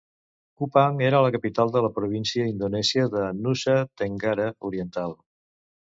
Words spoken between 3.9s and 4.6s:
Tenggara